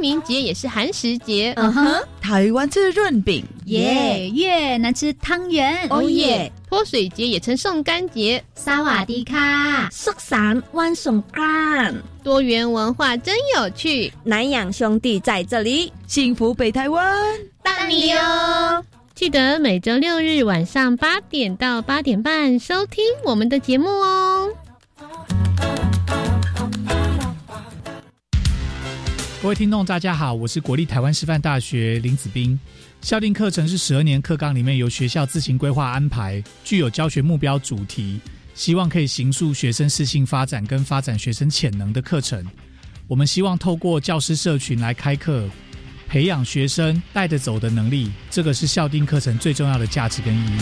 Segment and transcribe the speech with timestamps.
[0.00, 11.94] 清明节也是寒食节，嗯哼，台湾吃润饼，耶，越南吃汤圆，哦耶，泼水节也称送干节，萨瓦迪卡，寿山万送干，
[12.24, 17.14] 多元文化真有趣，南洋兄弟在这里，幸福北台湾，
[17.62, 18.18] 大你哟！
[19.14, 24.19] 记得每周六日晚上八点到八点半收听我们的节目哦。
[29.42, 32.60] 各位听众，大家好，我是国立台湾师范大学林子斌。
[33.00, 38.20] 校定课程是十二年课纲里面由学校自行规划安排，具有教学目标主题，
[38.52, 42.44] 希望可以形塑学生适性发展跟发展学生潜能的课程。
[43.08, 45.48] 我们希望透过教师社群来开课，
[46.06, 50.60] 培养学生带着走的能力，这个是校定课程最重要的价值跟意义。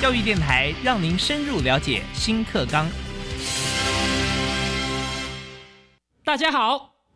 [0.00, 2.88] 教育电台让您深入了解新课纲。
[6.24, 6.91] 大家好。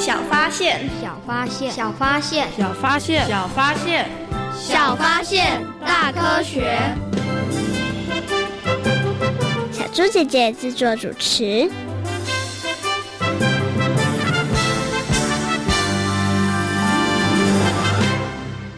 [0.00, 4.08] 小发现，小发现，小发现，小发现，小发现，
[4.58, 6.80] 小发现，大科学。
[9.70, 11.70] 小猪姐姐制作主持。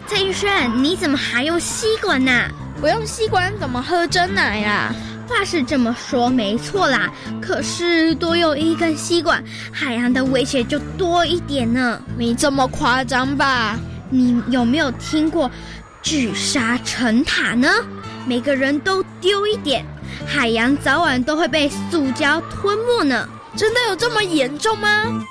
[0.09, 0.51] 蔡玉轩，
[0.83, 2.33] 你怎么还用吸管呢？
[2.81, 4.93] 不用吸管怎么喝真奶呀？
[5.29, 7.11] 话是这么说没错啦，
[7.41, 12.01] 可是多用一根吸管，海洋的威胁就多一点呢。
[12.17, 13.79] 没这么夸张吧？
[14.11, 15.51] 你有没有听过
[16.03, 17.69] 聚沙成塔呢？
[18.27, 19.85] 每个人都丢一点，
[20.27, 23.29] 海洋早晚都会被塑胶吞没呢。
[23.57, 25.25] 真的有这么严重吗？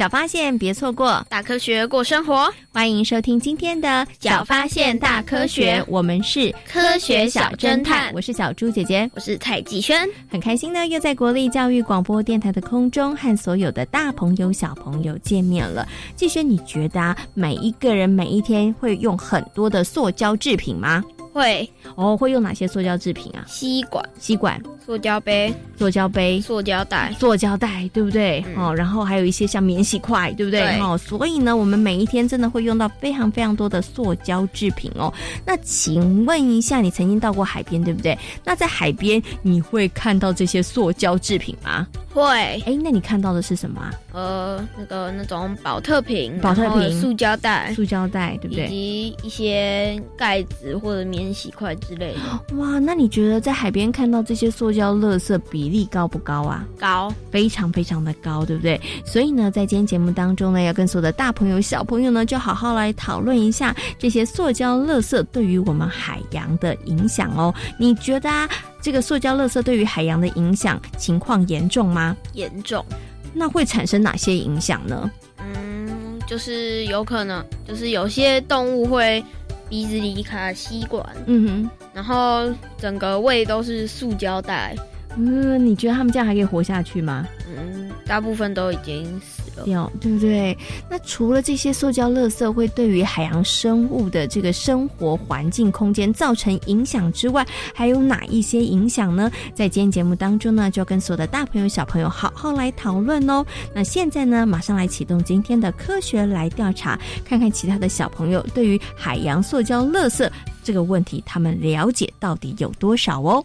[0.00, 2.50] 小发现，别错过大科学过生活。
[2.72, 8.10] 欢迎收听今天的小发现大科学，我们是科学小侦探。
[8.14, 10.08] 我是小猪姐姐，我是蔡继轩。
[10.30, 15.86] 很开心呢，又在国立教育广播电台的空中和所有的大朋友小朋友见面了。
[16.16, 21.04] 继轩，你觉得啊，每一个人每一天会用很多的塑胶制品吗？
[21.40, 23.44] 会哦，会用哪些塑胶制品啊？
[23.46, 28.44] 吸管、吸管、塑胶杯、塑胶杯、塑胶袋、塑胶袋，对不对？
[28.56, 30.78] 哦，然后还有一些像免洗块，对不对？
[30.80, 35.12] 哦，所以呢，我们每一天真的会用到非常非常多的塑胶制品哦。
[35.46, 38.18] 那请问一下，你曾经到过海边，对不对？
[38.44, 41.86] 那在海边你会看到这些塑胶制品吗？
[42.12, 42.22] 会。
[42.32, 43.90] 哎，那你看到的是什么？
[44.12, 48.66] 呃，那个那种保特瓶、保特瓶、塑胶袋、塑胶袋，对不对？
[48.66, 52.56] 以及一些盖子或者免洗筷之类的。
[52.56, 56.66] 哇，那你觉得在海边看到这些塑胶垃圾比例高不高啊？
[56.78, 58.80] 高，非常非常的高，对不对？
[59.04, 67.54] 所以呢，在今天节目当中呢，要跟所有的大朋友、小朋友呢，就好好来讨论一下这些塑胶垃圾对于我们海洋的影响哦。
[67.78, 68.48] 你觉得啊，
[68.80, 72.16] 这个塑胶垃圾对于海洋的影响情况严重吗？
[72.32, 72.84] 严重。
[73.32, 75.10] 那会产生哪些影响呢？
[75.38, 79.24] 嗯，就是有可能，就是有些动物会
[79.68, 84.74] 鼻子里卡吸管，嗯哼，然后整个胃都是塑胶袋。
[85.16, 87.26] 嗯，你觉得他们这样还可以活下去吗？
[87.48, 89.66] 嗯，大部分都已经死了。
[89.66, 90.56] 有对不对？
[90.88, 99.30] 那除了这些塑胶垃圾会对于海洋生物的这个生活环境空间造成影响之外，还有哪一些影响呢？
[99.54, 103.44] 在今天节目当中呢，就要跟所有的大朋友小朋友好好来讨论哦。
[103.74, 110.28] 那现在呢，马上来启动今天的科学来调查，看看其他的小朋友对于海洋塑胶垃圾
[110.62, 113.44] 这个问题，他们了解到底有多少哦。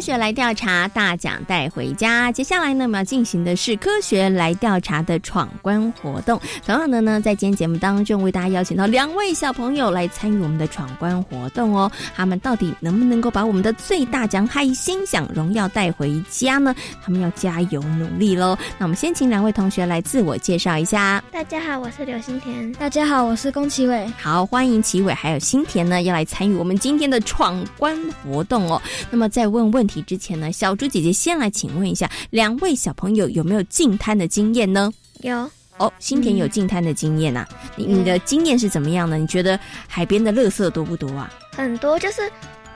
[0.00, 2.32] 学来调查，大奖带回家。
[2.32, 6.40] 接下来呢，我们要进行的是科学来调查的闯关活动。
[6.64, 11.90] 同样的呢，在今天节目当中，为大家邀请到两位小朋友来参与我们的闯关活动哦。
[12.16, 16.74] 他们到底能不能够把我们的最大奖海星奖荣耀带回家呢？
[17.04, 18.56] 他们要加油努力喽。
[18.78, 21.22] 那我们先请两位同学来自我介绍一下。
[21.30, 22.72] 大家好，我是刘新田。
[22.72, 24.06] 大家好，我是宫崎伟。
[24.18, 28.80] 好，欢迎奇伟还有新田呢，要来参与我们今天的闯关活动哦。
[29.10, 29.89] 那么再问问。
[29.90, 34.92] 问题之前呢，小猪姐姐先来请问一下，两位小朋友有没有进滩的经验呢？
[35.22, 37.44] 有哦，新田有进滩的经验呐。
[37.74, 39.16] 你你的经验是怎么样呢？
[39.16, 39.58] 你觉得
[39.88, 41.28] 海边的垃圾多不多啊？
[41.56, 42.30] 很多，就是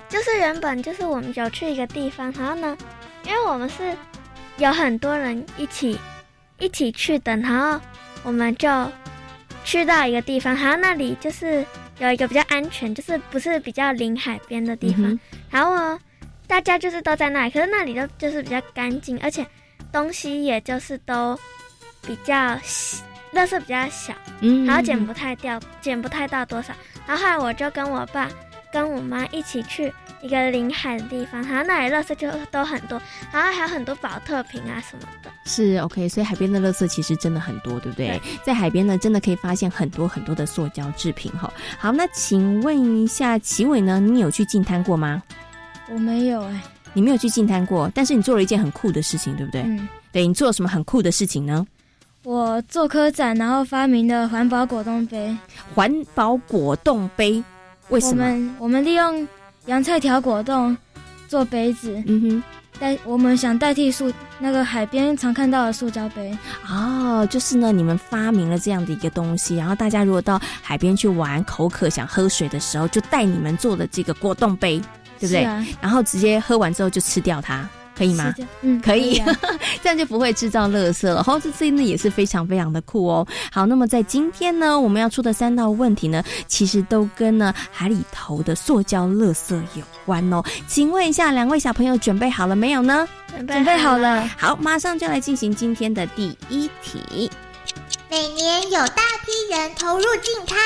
[0.09, 2.77] 就是原本就是我们有去一个地方，然后呢，
[3.25, 3.97] 因为我们是
[4.59, 5.97] 有很多人一起
[6.59, 7.81] 一起去的，然后
[8.25, 8.69] 我们就
[9.65, 11.65] 去到一个地方，然后那里就是
[12.01, 15.17] 有一个比较安全，就是不是比较临海边的地方，
[15.49, 15.97] 然后呢。
[16.55, 19.45] 大家就是都在那里，可是那里都就是比较干净，而且
[19.91, 21.37] 东西也就是都
[22.07, 22.35] 比较，
[23.33, 26.73] 垃圾比较小，嗯，然后捡不太掉，捡不太到多少。
[27.09, 28.31] 然后后来我就跟我爸、
[28.73, 29.93] 跟我妈一起去
[30.23, 33.03] 一个临海的地方，然后那里垃圾就都很多，
[33.33, 35.31] 然后还有很多保特瓶啊什么的。
[35.47, 38.23] 是 OK，所以海边的垃圾其实真的很多，对不对？
[38.45, 41.53] 在海边呢，真的可以发现很多很多的塑胶制品哈。
[41.81, 45.21] 好，那请问一下齐伟呢，你有去进滩过吗？
[45.93, 49.63] 我没有哎，你没有去进滩过，但是你做了一件很酷的事情，对不对？
[49.63, 51.67] 嗯，对你做了什么很酷的事情呢？
[52.23, 55.37] 我做科展，然后发明的环保果冻杯。
[55.75, 57.43] 环保果冻杯，
[57.91, 58.25] 为什么？
[58.25, 59.29] 我们我们利用
[59.67, 60.75] 洋菜条果冻
[61.29, 62.43] 做杯子，嗯哼，
[62.79, 66.35] 代我们想代替塑那个海边常看到的塑胶杯。
[66.67, 74.81] 哦，就是呢，你们发明了这样的一个东西，然后大家如果到海边去玩，口渴想喝水的时候，就带你们做的这个果冻杯。
[75.19, 75.43] 对不对？
[75.81, 78.35] 然后直接喝完之后就吃掉它，可以吗？
[78.63, 79.23] 嗯，可以，
[79.83, 81.25] 这样就不会制造垃圾了。
[81.27, 83.27] 哦，这真的也是非常非常的酷哦。
[83.53, 90.43] 好，那么在今天呢，我们要出的三道问题呢，其实都跟呢海里头的塑胶垃圾有关哦。
[90.67, 93.09] 请问一下，两位小朋友准备好了没有呢？
[93.47, 94.29] 准备好了。
[94.39, 97.31] 好，马上就来进行今天的第一题。
[98.11, 100.57] 每年有大批人投入进滩，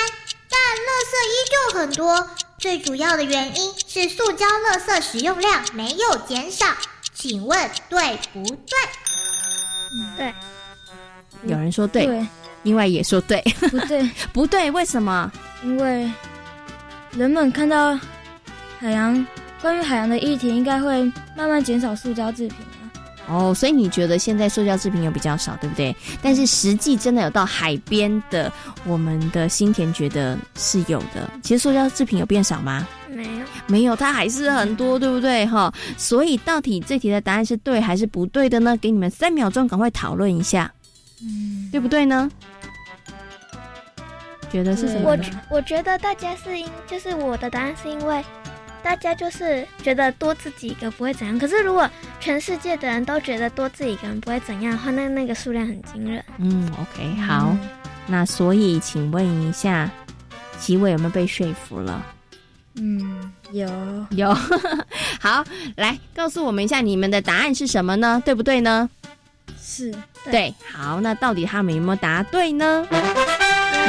[0.51, 1.35] 但垃圾依
[1.73, 2.29] 旧很多。
[2.59, 6.67] 最主要的原因是塑胶垃圾使用量没有减少，
[7.15, 8.77] 请问对不对？
[10.17, 10.35] 对，
[11.45, 12.27] 有人说对，
[12.65, 15.31] 另外也说对，不对， 不对，为什么？
[15.63, 16.11] 因为
[17.13, 17.99] 人们看到
[18.81, 19.25] 海洋，
[19.63, 21.05] 关于海洋的议题，应该会
[21.37, 22.57] 慢慢减少塑胶制品。
[23.29, 25.95] 哦，所以你觉得现在塑胶制品有比较少，对不对？
[26.23, 28.51] 但是实际真的有到海边的，
[28.85, 31.31] 我们的新田觉得是有的。
[31.43, 32.87] 其实塑胶制品有变少吗？
[33.11, 35.45] 没有，没有，它还是很多，对不对？
[35.47, 38.77] 哈，所以到底这题的答案是对还是不对的呢？
[38.79, 40.73] 给你们三秒钟，赶快讨论一下，
[41.23, 42.31] 嗯，对不对呢？
[44.51, 45.11] 觉得是什么？
[45.11, 45.19] 我
[45.57, 48.25] 我觉得大家是因，就是我的答案是因为。
[48.83, 51.89] 大家就是觉得多自己一个不会怎样，可是如果
[52.21, 56.25] 全世界的人都觉得多自己一个人不会怎样的话，那那个数量很惊人。
[56.39, 57.57] 嗯，OK，好，
[58.07, 59.91] 那所以请问一下，
[60.59, 62.05] 几位有没有被说服了？
[62.81, 63.69] 嗯，有
[64.11, 64.33] 有。
[65.21, 65.45] 好，
[65.77, 68.23] 来告诉我们一下你们的答案是什么呢？
[68.25, 68.89] 对不对呢？
[69.61, 69.93] 是
[70.25, 70.55] 对。
[70.73, 72.87] 好，那到底他们有没有答对呢？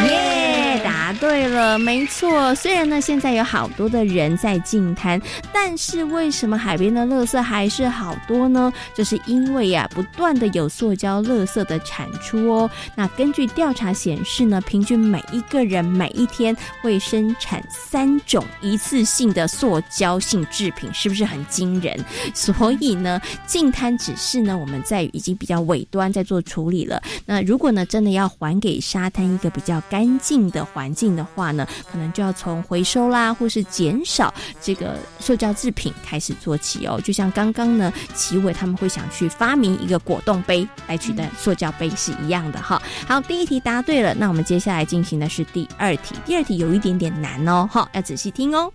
[0.08, 0.68] 耶！
[0.79, 2.53] 答对了，没错。
[2.55, 5.19] 虽然呢，现在有好多的人在净滩，
[5.51, 8.71] 但是为什么海边的垃圾还是好多呢？
[8.93, 12.69] 就是因为呀，不断的有塑胶垃圾的产出哦。
[12.95, 21.97] 那根据调查显示呢，平均每一个人每一天会生产三种一次性的塑胶性制品，是不是很惊人？
[22.33, 27.01] 所以呢，净滩只是呢，我们在已经比较尾端在做处理了。
[27.25, 37.00] 那如果呢，真的要还给沙滩一个比较干净的环境的话呢，可能就要从回收啦，或是减少这个塑胶制品开始做起哦。
[37.04, 42.82] 就像刚刚呢，奇伟他们会想去发明一个果冻杯来取代塑胶杯是一样的哈。
[43.08, 46.16] 好，第一题答对了，那我们接下来进行的是第二题。
[46.25, 48.72] 第二题有一点点难哦，哈，要仔细听哦。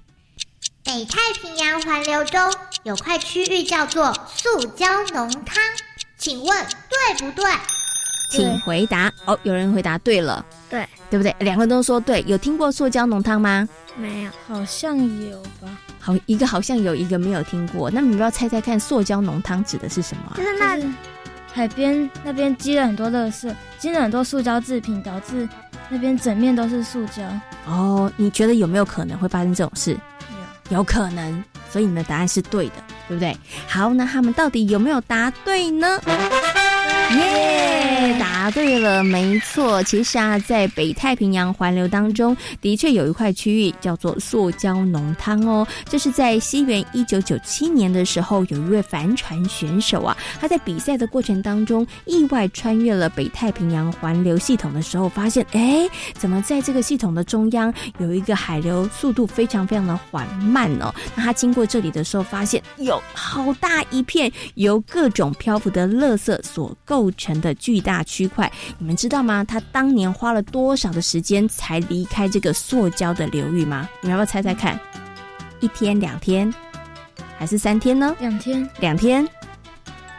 [0.85, 2.41] 北太平洋环流中
[2.83, 5.63] 有块区域叫做塑胶浓汤，
[6.19, 7.51] 请问对不对？
[8.31, 9.39] 请回答哦。
[9.45, 11.35] 有人回答对了，对对不对？
[11.39, 12.25] 两个都说对。
[12.27, 13.69] 有听过塑胶浓汤吗？
[13.97, 14.97] 没有，好像
[15.31, 15.69] 有吧。
[16.01, 17.89] 好，一个好像有一个没有听过。
[17.91, 20.33] 那你们要猜猜看，塑胶浓汤指的是什么？
[20.37, 20.77] 就是那
[21.53, 25.49] 海边那边积了很多垃圾，积了很多塑胶制品，导致
[25.89, 27.23] 那边整面都是塑胶。
[27.67, 29.93] 哦，你觉得有没有可能会发生这种事？
[30.71, 31.45] 有，有可能。
[31.71, 32.75] 所以你的答案是对的，
[33.09, 33.37] 对不对？
[33.67, 36.01] 好，那他们到底有没有答对呢？
[37.17, 39.83] 耶，答对了，没错。
[39.85, 45.67] 其实啊，在北太平洋环流当中，的确有一块区域叫做塑胶浓汤哦。
[45.89, 60.93] 这是在西元一九九七年的时候，有一位帆船选手啊，他在比赛的过程当中，意外穿越了北太平洋环流系统的时候，发现，哎，怎么在这个系统的中央有一个海流速度非常非常的缓慢哦？
[61.15, 67.04] 那他经过这里的时候，发现有好大一片由各种漂浮的垃圾所构。
[67.05, 69.45] 不成的巨大区块，你们知道吗？
[69.45, 73.87] 他当年花了多少的时间才离开这个塑胶的流域吗？
[74.01, 74.81] 你们要不要猜猜看？
[75.61, 76.53] 一天、两天，
[77.37, 78.17] 还是三天呢？
[78.21, 79.29] 两天，两天。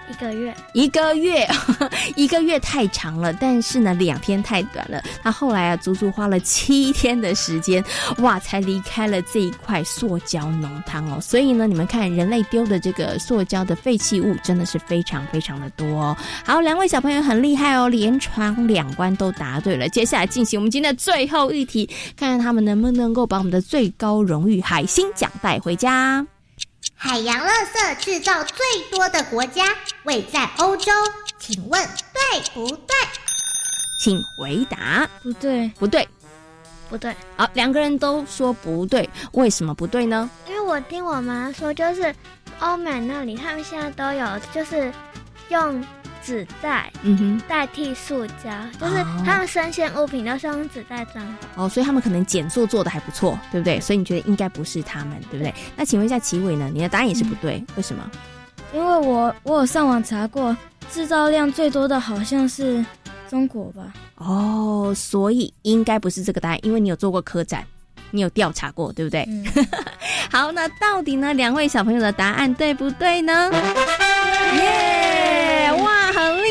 [0.10, 1.48] 一个月，一个月，
[2.16, 5.02] 一个月太长了，但是呢，两天太短了。
[5.24, 7.84] 他后来啊，足足花了七天的时间，
[8.20, 11.20] 哇，才离开了这一块塑胶浓汤哦。
[11.20, 16.18] 所以呢，你们看，人类丢的这个塑胶的废弃物真的是非常非常的多哦。
[16.46, 19.90] 好，两位小朋友很厉害哦，连闯两关都答对了。
[19.90, 26.26] 接下来进行我们今天的最后一题，看看他们能不能够把我们的最高荣誉海星奖带回家。
[26.96, 28.58] 海洋垃圾制造最
[28.90, 29.64] 多的国家
[30.04, 30.92] 位在欧洲，
[31.38, 32.96] 请问对不对？
[34.02, 35.08] 请回答。
[35.22, 36.08] 不对，不对，
[36.90, 37.16] 不对。
[37.36, 40.30] 好，两个人都说不对，为什么不对呢？
[40.48, 42.14] 因为我听我妈说，就是
[42.60, 44.92] 欧美那里，他们现在都有，就是
[45.50, 45.86] 用。
[46.26, 51.48] 纸袋，嗯哼，代替塑胶，就是他们生鲜物品都是用纸袋装的。
[51.56, 53.80] 哦，所以他们可能减塑做的还不错，对不对？
[53.80, 55.54] 所以你觉得应该不是他们，对不对？
[55.76, 56.68] 那请问一下齐伟呢？
[56.74, 58.10] 你的答案也是不对，为什么？
[58.74, 60.56] 因为我我有上网查过，
[60.92, 62.84] 制造量最多的好像是
[63.30, 63.94] 中国吧？
[64.16, 67.64] 哦，所以应该不是这个答案，因为你有做过科展，
[68.10, 69.28] 你有调查过，对不对？
[70.32, 71.34] 好，那到底呢？
[71.36, 73.52] 两位小朋友的答案对不对呢？
[74.58, 74.95] 耶！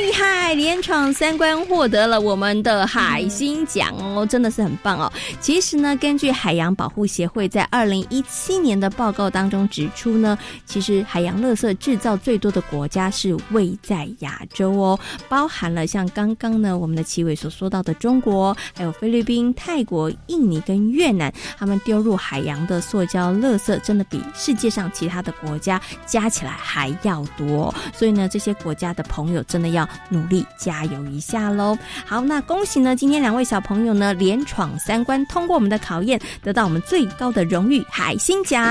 [0.00, 5.10] 厉害，连闯三关获得了我们的海星奖哦，真的是很棒哦。
[5.40, 10.36] 其实呢，根据海洋保护协会在二零一七年的报告当中指出呢，
[10.66, 14.98] 其实海洋垃圾制造最多的国家是位在亚洲哦，
[15.28, 27.72] 包含了像刚刚呢我们的齐伟所说到的中国，还有菲律宾、泰国、印尼跟越南，他们丢入海洋的塑胶垃圾真的比世界上其他的国家加起来还要多。
[27.94, 29.42] 所以呢，这些国家的朋友。
[29.46, 31.76] 真的要努力加油一下喽！
[32.06, 38.64] 好，那恭喜呢，今天两位小朋友呢连闯三关，通过我们的考验，得到我们最高的荣誉——海星奖。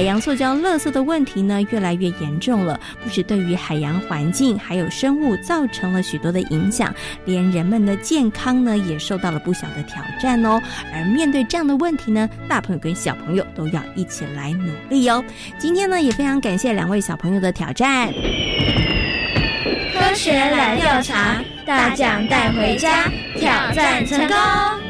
[0.00, 2.80] 海洋塑胶垃圾的问题呢，越来越严重了。
[3.04, 6.90] 不止对于海洋环境还有生物造成了许多的影响，
[7.26, 10.58] 连人们的健康呢，也受到了不小的挑战哦。
[10.90, 15.22] 而面对这样的问题呢，大朋友跟小朋友都要一起来努力哦。
[15.58, 18.10] 今天呢，也非常感谢两位小朋友的挑战。
[19.92, 23.04] 科学来调查，大奖带回家，
[23.36, 24.89] 挑战成功。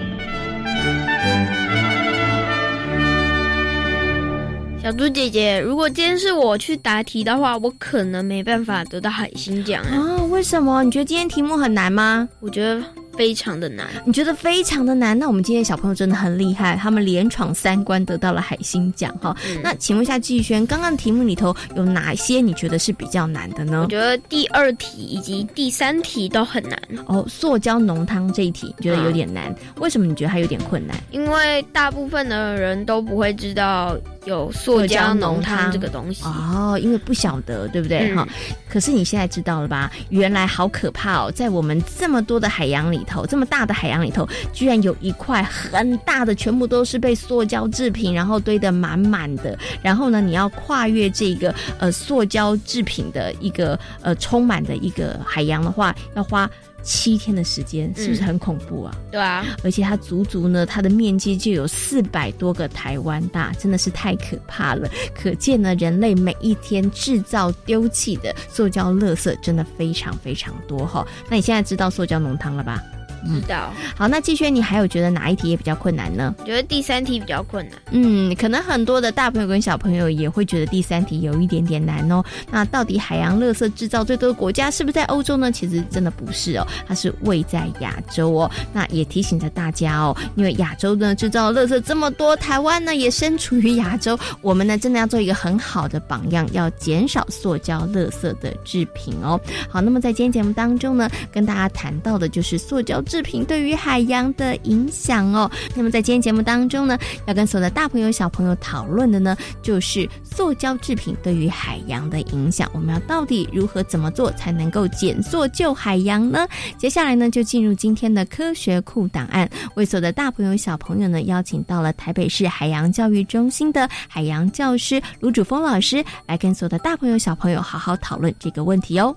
[4.83, 10.17] 小猪姐姐，如果今天是我去答题的话，我可能没办法得到海星奖啊？
[10.31, 10.83] 为什么？
[10.83, 12.27] 你觉得今天题目很难吗？
[12.41, 12.83] 我觉得。
[13.17, 13.87] 非常的难。
[14.07, 15.19] 你觉得非常的难？
[15.19, 19.37] 那我们今天小朋友真的很厉害，他们连闯三关得到了海星奖哈。
[19.63, 23.83] 那请问一下季轩，刚刚题目里头有哪些你觉得是比较难的呢？
[23.83, 26.81] 我觉得第二题以及第三题都很难。
[27.09, 30.97] 哦，塑胶浓汤这一题你觉得有点难，为什么你觉得它有点困难？
[31.11, 38.15] 因为大部分的人都不会知道有塑胶浓汤这个东西哦，因为不晓得，对不对？
[38.15, 38.27] 哈，
[38.69, 39.91] 可是你现在知道了吧？
[40.11, 49.59] 原来好可怕哦，在我们这么多的海洋里头，这么大的海洋里头，居然有一块很大的，全部都是被塑胶制品，然后堆得满满的。
[49.83, 56.50] 然后呢，你要跨越这个呃塑胶制品的一个呃充满的一个海洋的话，要花。
[56.83, 58.95] 七天的时间是不是很恐怖啊？
[59.11, 64.89] 对啊，而且它足足呢，它的面积就有四百多个台湾大，真的是太可怕了。
[65.15, 71.07] 可见呢，人类每一天制造丢弃的塑胶垃圾真的非常非常多哈。
[71.29, 72.83] 那你现在知道塑胶浓汤了吧？
[73.27, 76.35] 知道，好，那季轩，你还有觉得哪一题也比较困难呢？
[76.39, 77.79] 我觉得第三题比较困难。
[77.91, 82.25] 嗯，可能很多的大朋友跟小朋友也会觉得第三题有一点点难哦。
[82.50, 85.53] 那到底海洋垃圾制造最多的国家是不是在欧洲呢？
[85.53, 88.50] 其实真的不是哦，它是位在亚洲哦。
[88.73, 99.39] 那也提醒着大家哦，因为亚洲呢制造垃圾这么多，台湾呢也身处于亚洲，我们呢真的要做一个很好的榜样，要减少塑胶垃圾的制品哦。
[99.69, 103.03] 好，那么在今天节目当中呢，跟大家谈到的就是塑胶。
[103.11, 112.71] 制品对于海洋的影响哦，那么在今天节目当中呢，要跟所有的大朋友小朋友讨论的呢，就是塑胶制品对于海洋的影响。
[112.73, 116.47] 我们要到底如何怎么做才能够减塑救海洋呢？
[116.79, 129.17] 接下来呢，就进入今天的科学库档案，为所有的大朋友小朋友呢，邀请到了台北市海洋教育中心的海洋教师卢主峰老师，来跟所有的大朋友小朋友好好讨论这个问题哦。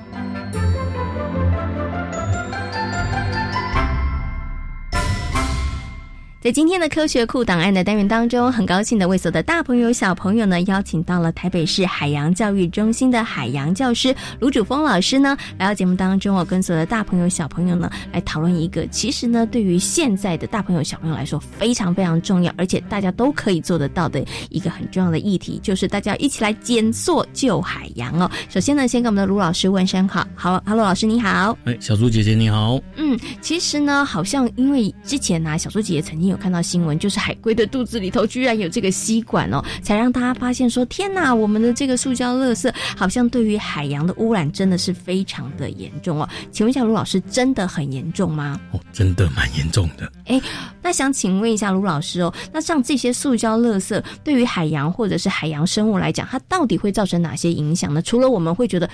[6.41, 28.27] 在今天的科学库档案的单元当中，很高兴的为所有的大朋友小朋友呢，邀请到了台北市海洋教育中心的海洋教师卢主峰老师呢，来到节目当中，我跟所有的大朋友小朋友呢，来讨论一个其实呢，对于现在的大朋友小朋友来说非常非常重要，而且大家都可以做得到的一个很重要的议题，就是大家一起来减塑救海洋哦。
[28.49, 36.30] 首先呢，先跟我们的卢老师问声好，好，Hello 老师你好，哎，小猪姐姐你好，嗯，其实呢，好像因为之前呢，小猪姐姐曾经。
[36.31, 46.27] 有看到新闻，就是海龟的肚子里头居然有这个吸管哦，才让大家发现说：天哪，我们的这个塑胶垃圾好像对于海洋的污染真的是非常的严重哦。
[46.51, 48.59] 请问一下卢老师，真的很严重吗？
[48.71, 50.11] 哦，真的蛮严重的。
[50.25, 50.41] 哎，
[50.81, 58.01] 那想请问一下卢老师哦，那像这些塑胶垃圾对于海洋或者是海洋生物来讲，它到底会造成哪些影响呢？
[58.01, 58.89] 除了我们会觉得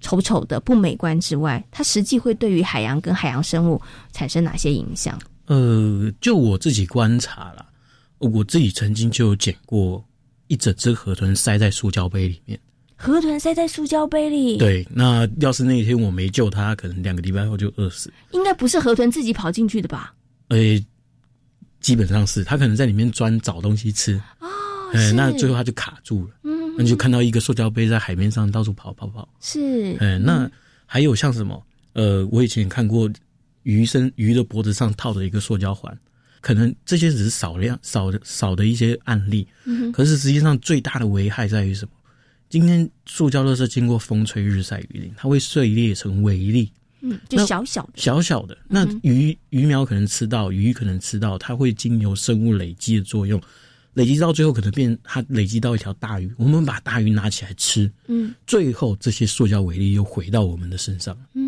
[0.00, 3.80] 丑丑的不美观之外，它实际会对于海洋跟海洋生物
[4.12, 5.18] 产生哪些影响？
[5.46, 7.66] 呃，就我自己观察了，
[8.18, 10.04] 我自己曾经就有捡过
[10.48, 12.58] 一整只河豚塞在塑胶杯里面。
[12.96, 14.56] 河豚塞在塑胶杯里？
[14.56, 18.10] 对，那要是那一天我没救它，可能两个礼拜后就饿死。
[18.32, 20.14] 应该不是河豚自己跑进去的吧？
[20.48, 20.58] 呃，
[21.80, 24.20] 基本上是，它可能在里面钻找东西吃。
[24.40, 24.48] 哦，
[24.94, 26.30] 哎，那最后它就卡住了。
[26.42, 29.28] 嗯，那就看到一个塑胶杯在海面上到处跑跑跑。
[29.40, 30.50] 是，哎，那
[30.86, 31.62] 还有像什么？
[31.92, 33.08] 呃，我以前看过。
[33.66, 35.98] 鱼身鱼的脖子上套着一个塑胶环，
[36.40, 41.90] 可能这些只是少量少的少的一些案例，嗯，可是实际上最大的危害在于什么？
[42.48, 47.92] 今天塑胶垃圾经过风吹日晒雨淋，它会碎裂成微粒，嗯，就小小的。
[47.96, 48.56] 小小的。
[48.68, 53.42] 那鱼鱼苗可能吃到，鱼可能吃到，它会经由生物累积的作用，
[53.94, 61.45] 累积到最后可能变它累积到一条大鱼，我们把大鱼拿起来吃，嗯，最后这些塑胶微粒又回到我们的身上，嗯。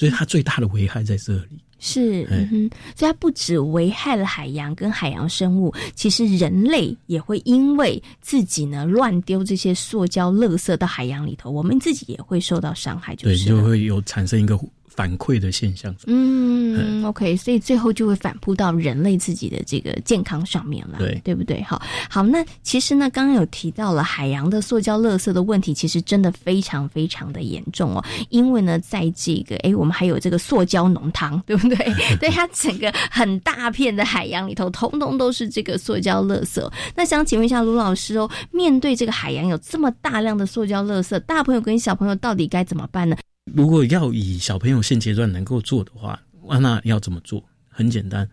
[0.00, 14.58] 所以它最大的危害在这里，是，嗯哼，所以它不止危害了海洋跟海洋生物，其实人类也会因为自己呢乱丢这些塑胶垃圾到海洋里头，我们自己也会受到伤害，就是对，就会有产生一个
[14.94, 15.94] 反馈的现象。
[16.06, 21.62] 嗯，OK，所以最后就会反扑到人类自己的这个健康上面了，对对不对？
[21.62, 28.04] 好，好，那其实呢，刚刚有提到了海洋的塑胶垃圾的问题，其实真的非常非常的严重哦。
[28.28, 31.76] 因为呢，在这个哎，我们还有这个塑胶浓汤， 对不对？
[32.20, 36.60] 对它整个很大片的海洋里头，通通都是这个塑胶垃圾。
[36.94, 43.16] 那想请问一下卢老师哦，面对这个海洋有这么大量的塑胶垃圾，大朋友跟小朋友到底该怎么办呢？
[43.54, 46.20] 如果要以小朋友现阶段能够做的话，
[46.60, 47.44] 那要怎么做？
[47.68, 48.28] 很简单，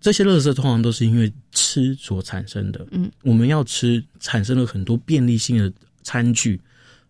[0.00, 2.86] 这些垃圾通常都是因为吃所产生的。
[2.90, 6.60] 嗯，我们要吃，产生了很多便利性的餐具、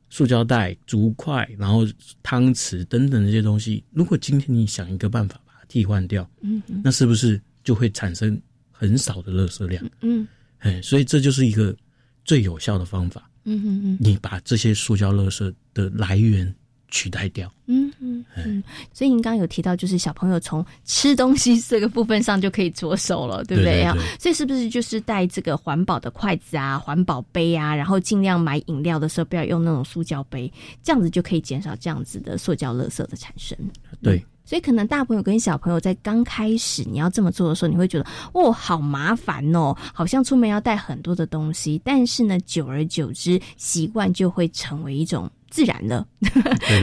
[0.09, 1.87] 塑胶袋、竹筷，然后
[2.23, 3.83] 汤匙等等这些东西。
[3.93, 9.85] 如果今天你想一个办法把它替换掉，嗯，那是不是就会产生很少的垃圾量？
[10.03, 10.27] 嗯，
[10.59, 11.77] 哎，所以这就是一个
[12.25, 13.29] 最有效的方法。
[13.45, 16.55] 嗯嗯嗯，你把这些塑胶垃圾的来源。
[16.91, 18.63] 取代掉，嗯嗯嗯，
[18.95, 23.95] 所以您刚刚有提到，就是小朋友从吃东西这个部分上就可以着手了，对不对呀？
[24.19, 30.51] 所以是不是就是带这个环保的筷子啊、环保杯啊，然后尽量买饮料的时候不要用那种塑胶杯，
[30.83, 33.57] 这样子就可以减少这样子的塑胶垃圾的产生。
[34.03, 45.31] 对，所以可能大朋友跟小朋友在刚开始你要这么做的时候，你会觉得哦，好麻烦哦，好像出门要带很多的东西，但是呢，久而久之，习惯就会成为一种。
[45.51, 46.07] 自然的，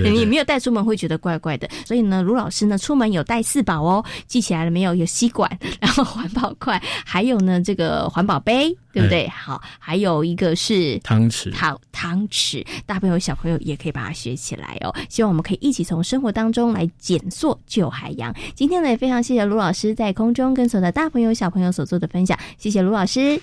[0.04, 1.69] 你 没有带出门会觉得怪怪的。
[1.86, 4.95] 所以呢，卢老师呢出门有带四宝哦，记起来了没有？
[4.95, 5.49] 有吸管，
[5.82, 9.28] 然后环保筷，还有呢这个环保杯，对不对？
[9.28, 14.95] 好，还有一个是汤匙，汤汤匙，大朋友小朋友也可以把它学起来哦。
[15.10, 18.34] 希望我们可以一起从生活当中来减塑救海洋。
[18.56, 23.39] 今天呢也非常谢谢卢老师在空中跟所有的大朋友小朋友所做的分享，谢谢卢老师，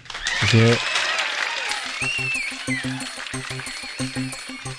[0.47, 0.79] 谢谢。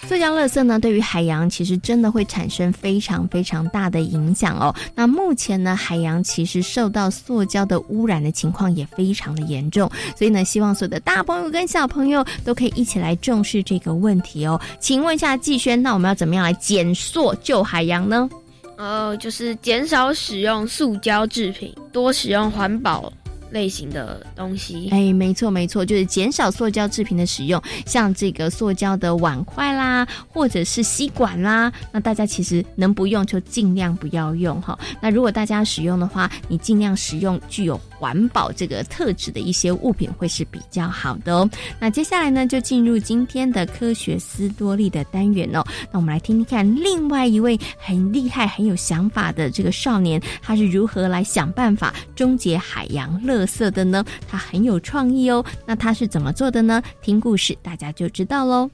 [0.07, 4.73] 塑胶垃圾呢，对于海洋其实真的会产生非常非常大的影响哦。
[4.93, 14.59] 那目前呢，海洋其实受到塑胶的污染的情况也非常的严重，所以呢，希望所有的大朋友跟小朋友都可以一起来重视这个问题哦。
[14.79, 18.29] 请问一下季轩，那我们要怎么样来减塑救海洋呢？
[18.75, 23.11] 呃，就是减少使用塑胶制品，多使用环保。
[23.53, 34.77] 类型的东西，哎，没错没错，就是减少塑胶制品的使用，像这个塑胶的碗筷啦，或者是吸管啦，那大家其实能不用就尽量不要用哈。
[34.99, 41.49] 那如果大家使用的话，你尽量使用具有环保这个特质的一些物品会是比较好的哦。
[41.79, 45.63] 那接下来呢，就进入今天的科学斯多利的单元哦。
[45.89, 53.45] 那我们来听听看，另外一位很厉害、很有想法的这个少年，他是如何来想办法终结海洋热。
[53.45, 55.45] 色的呢，他很有创意哦。
[55.63, 56.81] 那他是怎么做的呢？
[57.03, 58.67] 听故事大家就知道喽。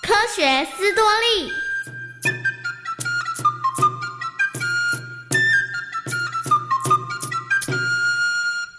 [0.00, 1.59] 科学斯多利。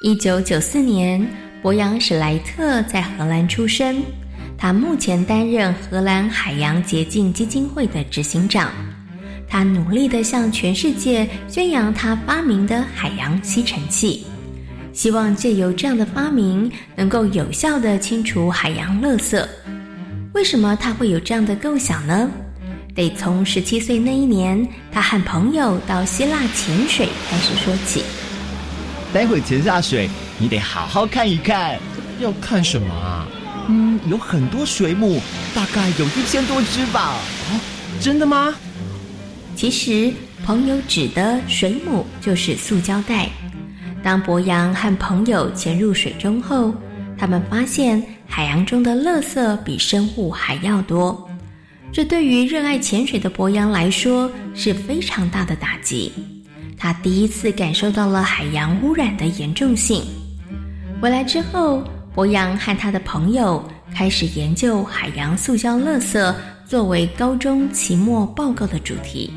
[0.03, 1.23] 一九九四年，
[1.61, 4.01] 博扬史莱特在荷兰出生。
[4.57, 8.71] 他目前担任荷兰海洋洁净基金会的执行长。
[9.47, 14.25] 他努力地向全世界宣扬他发明的海洋吸尘器，
[14.91, 19.47] 希望借由这样的发明能够有效地清除海洋垃圾。
[20.33, 22.27] 为什么他会有这样的构想呢？
[22.95, 28.03] 得从十七岁那一年，他和朋友到希腊潜水开始说起。
[29.13, 31.78] 待会潜下水，你得好好看一看。
[32.19, 33.28] 要看什么啊？
[33.67, 35.21] 嗯，有很多水母，
[35.54, 37.15] 大概有一千多只吧。
[37.50, 37.60] 哦，
[38.00, 38.54] 真的吗？
[39.56, 40.13] 其实，
[40.45, 43.30] 朋友指的水母就是塑胶袋。
[44.04, 46.74] 当博洋和朋友潜入水中后，
[47.17, 51.30] 他们发现海洋中的垃圾比生物还要多。
[51.91, 56.12] 这对于热爱潜水的博洋来说是非常大的打击。
[56.81, 60.03] 他第一次感受到了海洋污染的严重性。
[60.99, 61.83] 回来之后。
[62.13, 63.65] 博洋和他的朋友
[63.95, 69.31] 开始研究海洋塑胶垃圾作为高中期末报告的主题。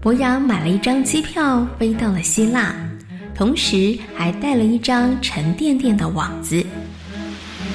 [0.00, 2.72] 博洋买了一张机票飞到了希腊，
[3.34, 6.64] 同时还带了一张沉甸甸的网子。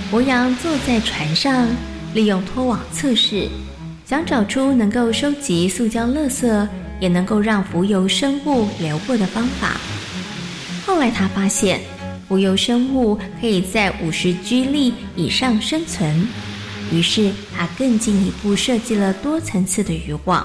[0.10, 1.68] 博洋坐在船上，
[2.14, 3.50] 利用拖网测试，
[4.06, 6.68] 想找出能够收集塑胶垃圾，
[7.04, 9.76] 也能够让浮游生物流过的方法。
[10.86, 11.82] 后来他发现。
[12.26, 16.26] 浮游生物可以在五十居力以上生存，
[16.92, 20.44] 于是他更进一步设计了多层次的渔网。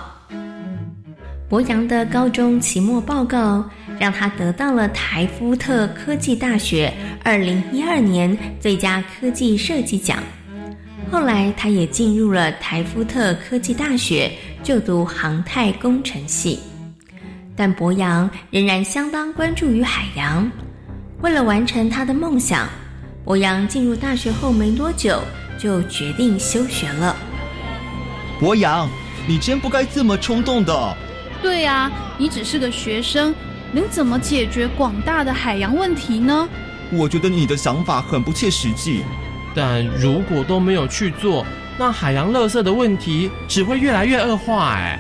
[1.49, 3.65] 博洋的高中期末报告
[3.99, 6.93] 让他得到了台夫特科技大学
[7.23, 10.19] 二零一二年最佳科技设计奖。
[11.11, 14.31] 后来，他也进入了台夫特科技大学
[14.69, 16.61] 就读航太工程系。
[17.57, 20.47] 但博洋仍然相当关注于海洋。
[21.23, 22.69] 为了完成他的梦想，
[23.25, 25.23] 博洋进入大学后没多久
[25.57, 27.17] 就决定休学了。
[28.39, 28.87] 博洋，
[29.27, 30.97] 你真不该这么冲动的。
[31.41, 33.35] 对啊，你只是个学生，
[33.73, 36.47] 能怎么解决广大的海洋问题呢？
[36.93, 39.03] 我觉得你的想法很不切实际。
[39.55, 41.47] 但如果都没有去做，
[41.79, 44.75] 那海洋垃圾的问题只会越来越恶化。
[44.75, 44.99] 哎，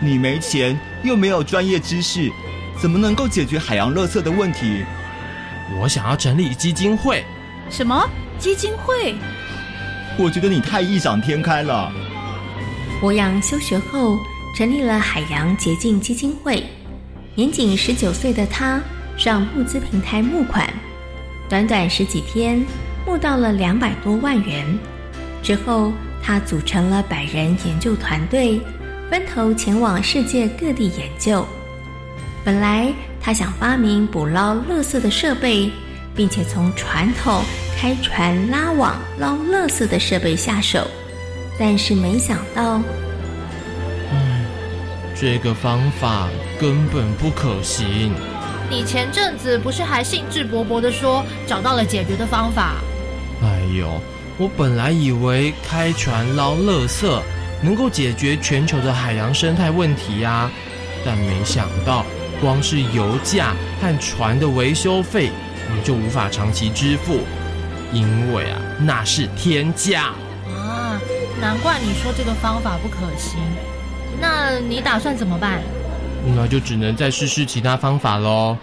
[0.00, 2.32] 你没钱又没有专业知识，
[2.80, 4.84] 怎么能够解决海洋垃圾的问题？
[5.78, 7.22] 我想要成立基金会。
[7.68, 9.14] 什么基金会？
[10.18, 11.92] 我觉得你太异想天开了。
[13.00, 14.16] 博洋休学后
[14.56, 16.64] 成立了海洋洁净基金会，
[17.34, 18.80] 年仅十九岁的他
[19.16, 20.66] 上募资平台募款，
[21.50, 22.64] 短短十几天。
[23.06, 24.78] 募到了两百多万元
[25.42, 28.60] 之后，他组成了百人研究团队，
[29.10, 31.46] 分头前往世界各地研究。
[32.44, 35.70] 本来他想发明捕捞垃圾的设备，
[36.14, 37.42] 并且从传统
[37.76, 40.86] 开船拉网捞垃圾的设备下手，
[41.58, 42.80] 但是没想到，
[44.10, 44.44] 嗯，
[45.14, 46.28] 这个方法
[46.60, 48.12] 根本不可行。
[48.70, 52.76] 你前阵子不是还兴致勃勃的说找到了解决的方法？
[53.42, 54.00] 哎呦，
[54.38, 57.20] 我本来以为开船捞垃圾
[57.60, 60.48] 能够解决全球的海洋生态问题呀，
[61.04, 62.06] 但没想到
[62.40, 65.30] 光是油价和船的维修费，
[65.68, 67.18] 我们就无法长期支付，
[67.92, 70.12] 因为啊，那是天价
[70.46, 71.00] 啊！
[71.40, 73.40] 难怪你说这个方法不可行。
[74.20, 75.60] 那你打算怎么办？
[76.36, 78.56] 那就只能再试试其他方法喽。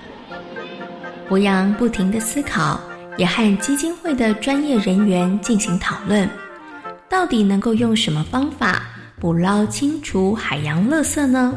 [1.27, 2.79] 博洋不停的思考。
[3.17, 6.29] 也和基金会的专业人员进行讨论，
[7.09, 8.83] 到底能够用什么方法
[9.19, 11.53] 捕捞清除海洋垃圾呢？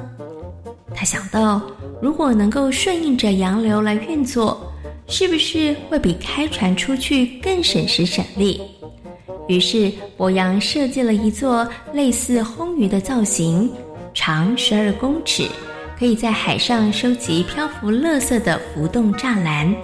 [0.94, 1.60] 他想到，
[2.00, 4.72] 如果能够顺应着洋流来运作，
[5.06, 8.60] 是不是会比开船出去更省时省力？
[9.48, 13.70] 于是，博洋设计了一座类似轰鱼的造型，
[14.12, 15.48] 长十二公尺，
[15.98, 19.74] 可以在海上收集漂浮垃圾的浮动栅栏。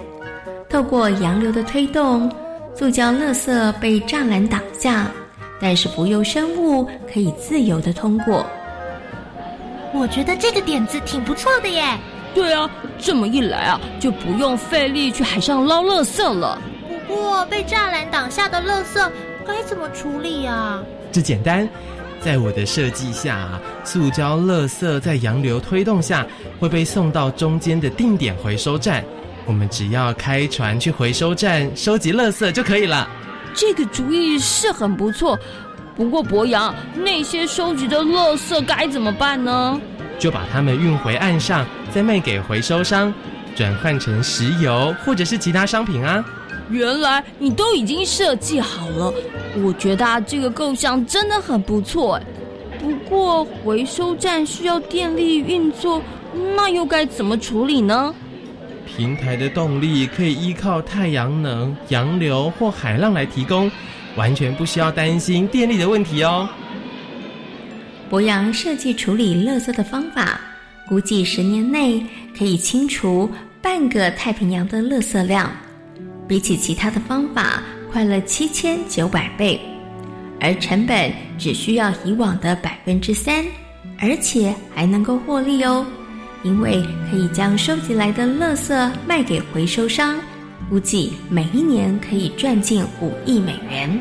[0.75, 2.29] 透过洋流的推动，
[2.75, 5.09] 塑胶垃圾被栅栏挡下，
[5.57, 8.45] 但是浮游生物可以自由的通过。
[9.93, 11.81] 我觉得这个点子挺不错的耶。
[12.33, 16.61] 对啊，这么一来啊，就不用费力去海上捞垃圾了。
[17.07, 19.09] 不过被栅栏挡下的垃圾
[19.47, 20.83] 该怎么处理啊？
[21.09, 21.65] 这简单，
[22.19, 23.47] 在我的设计下，
[23.85, 26.27] 塑胶垃圾在洋流推动下
[26.59, 29.01] 会被送到中间的定点回收站。
[29.45, 33.07] 我们只要开船去回收站收集垃圾就可以了。
[33.53, 35.39] 这个主意是很不错，
[35.95, 39.79] 不过博洋，那些收集的垃圾该怎么办呢？
[40.17, 43.13] 就把它们运回岸上，再卖给回收商，
[43.55, 46.25] 转换成石油或者是其他商品啊。
[46.69, 49.13] 原来你都已经设计好了，
[49.63, 52.19] 我觉得这个构想真的很不错。
[52.79, 56.01] 不过回收站需要电力运作，
[56.55, 58.13] 那又该怎么处理呢？
[58.85, 63.69] 平台的动力可以依靠太阳能、洋流或海浪来提供，
[64.15, 66.47] 完全不需要担心电力的问题哦。
[68.09, 70.39] 博洋设计处理垃圾的方法，
[70.87, 72.05] 估计十年内
[72.37, 73.29] 可以清除
[73.61, 75.51] 半个太平洋的垃圾量，
[76.27, 79.59] 比起其他的方法快了七千九百倍，
[80.39, 83.43] 而成本只需要以往的百分之三，
[83.99, 85.85] 而且还能够获利哦。
[86.45, 90.15] 因为可以将收集来的垃圾卖给回收商，
[90.69, 93.99] 估计每一年可以赚进五亿美元。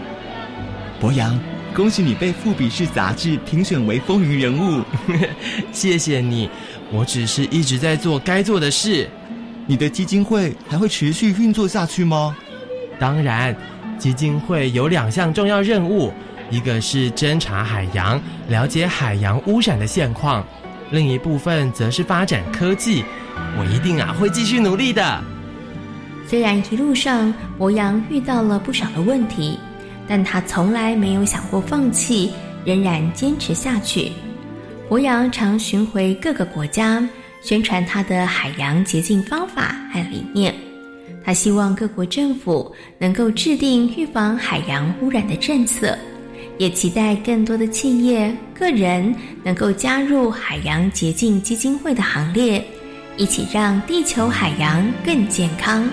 [1.01, 1.41] 博洋，
[1.75, 4.83] 恭喜你被《富比士》杂志评选为风云人物，
[5.73, 6.51] 谢谢你。
[6.93, 9.09] 我只是一直在做该做的事。
[9.67, 12.37] 你的基金会还会持续运作下去吗？
[12.99, 13.57] 当然，
[13.99, 16.13] 基金会有两项重要任务，
[16.51, 20.47] 一个是侦查海洋，了解海洋污染的现况。
[20.95, 23.05] 另一部分则是发展科技，
[23.59, 25.21] 我一定啊会继续努力的。
[26.25, 29.59] 虽然一路上博洋遇到了不少的问题，
[30.07, 32.33] 但他从来没有想过放弃，
[32.65, 34.13] 仍然坚持下去。
[34.89, 37.07] 博洋常巡回各个国家，
[37.43, 40.55] 宣传他的海洋洁净方法和理念。
[41.25, 45.99] 他希望各国政府能够制定预防海洋污染的政策。
[46.57, 52.65] 也期待更多的企业、个人能够加入海洋洁净基金会的行列，
[53.17, 55.85] 一起让地球海洋更健康。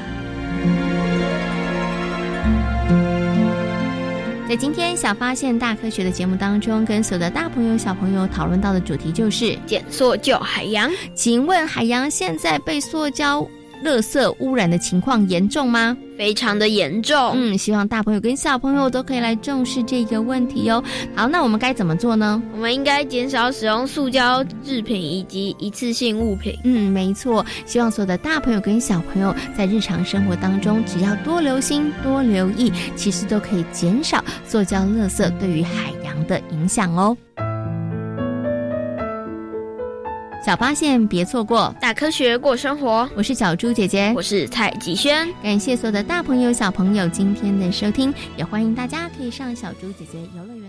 [4.48, 10.92] 在今天小发现大科学的节目当中，跟所有的大朋友小朋友讨论到的主题就是减塑救海洋。
[11.16, 13.48] 请问海洋现在被塑胶？
[13.84, 15.98] 垃圾污染的情况严重吗？
[16.22, 17.32] 非常的严重。
[17.34, 20.84] 嗯，希望大朋友跟小朋友都可以来重视这个问题哦。
[21.16, 22.40] 好，那我们该怎么做呢？
[22.54, 26.56] 我们应该减少使用塑胶制品以及一次性物品。
[26.64, 27.44] 嗯，没错。
[27.66, 37.18] 希望所有的大朋友跟小朋友在日常生活当中，只要多留心、多留意，其实都可以减少塑胶垃圾对于海洋的影响哦。
[40.44, 43.08] 小发现，别错过大科学过生活。
[43.16, 45.32] 我是小猪姐姐，我是蔡吉轩。
[45.44, 50.60] 感谢所有的大朋友、小朋友今天的收听，也欢迎大家可以上小猪姐姐游乐园。